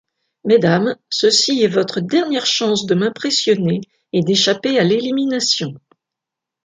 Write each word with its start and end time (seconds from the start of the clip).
Mesdames, 0.45 0.95
ceci 1.11 1.61
est 1.61 1.67
votre 1.67 1.99
dernière 2.01 2.47
chance 2.47 2.87
de 2.87 2.95
m'impressionner 2.95 3.81
et 4.13 4.21
d'échapper 4.21 4.79
à 4.79 4.83
l'élimination. 4.83 5.75